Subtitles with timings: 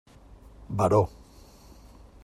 [0.79, 1.03] Baró.